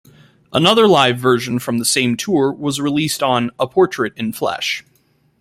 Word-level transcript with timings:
Another 0.51 0.87
live 0.87 1.19
version 1.19 1.59
from 1.59 1.77
the 1.77 1.85
same 1.85 2.17
tour 2.17 2.51
was 2.51 2.81
released 2.81 3.21
on 3.21 3.51
"A 3.59 3.67
Portrait 3.67 4.13
in 4.15 4.33
Flesh". 4.33 4.83